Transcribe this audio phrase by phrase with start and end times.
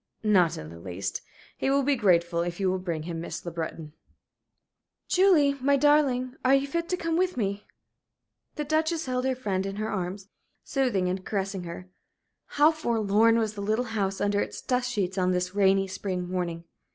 [0.23, 1.21] "Not in the least.
[1.55, 3.93] He will be grateful if you will bring him Miss Le Breton."
[5.07, 7.67] "Julie, my darling, are you fit to come with me?"
[8.55, 10.27] The Duchess held her friend in her arms,
[10.63, 11.87] soothing and caressing her.
[12.47, 16.63] How forlorn was the little house, under its dust sheets, on this rainy, spring morning!